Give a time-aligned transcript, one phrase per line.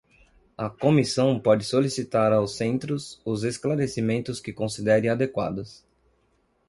[0.57, 5.85] A Comissão pode solicitar aos centros os esclarecimentos que considere adequados.